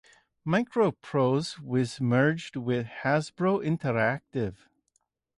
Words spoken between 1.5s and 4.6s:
was merged with Hasbro Interactive.